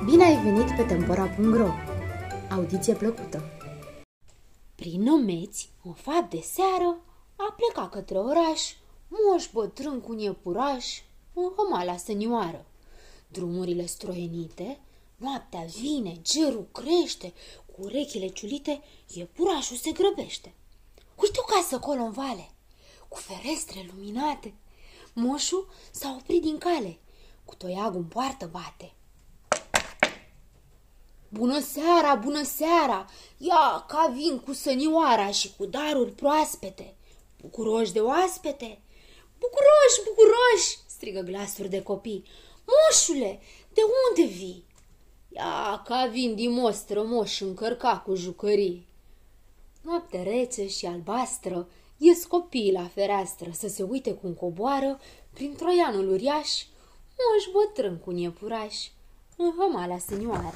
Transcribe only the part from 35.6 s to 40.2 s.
daruri proaspete. Bucuroși de oaspete? Bucuroși,